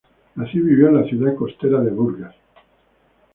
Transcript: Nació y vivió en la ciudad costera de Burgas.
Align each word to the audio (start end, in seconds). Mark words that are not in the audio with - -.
Nació 0.33 0.61
y 0.61 0.63
vivió 0.63 0.87
en 0.89 0.95
la 0.99 1.03
ciudad 1.07 1.35
costera 1.35 1.79
de 1.81 1.91
Burgas. 1.91 2.33